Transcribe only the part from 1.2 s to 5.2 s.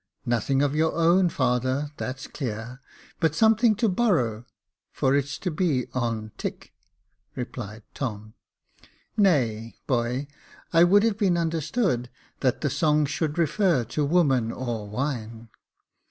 father, that's clear; but some thing to borrow, for